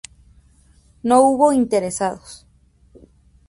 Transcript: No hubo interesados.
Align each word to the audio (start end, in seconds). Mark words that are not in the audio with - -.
No 1.03 1.21
hubo 1.21 1.53
interesados. 1.53 2.47